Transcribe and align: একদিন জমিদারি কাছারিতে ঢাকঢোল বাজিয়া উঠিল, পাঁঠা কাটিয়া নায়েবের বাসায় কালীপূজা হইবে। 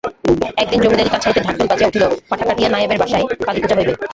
একদিন 0.61 0.79
জমিদারি 0.83 1.09
কাছারিতে 1.13 1.41
ঢাকঢোল 1.45 1.67
বাজিয়া 1.71 1.89
উঠিল, 1.89 2.03
পাঁঠা 2.29 2.45
কাটিয়া 2.47 2.69
নায়েবের 2.69 2.99
বাসায় 3.01 3.25
কালীপূজা 3.45 3.75
হইবে। 3.77 3.93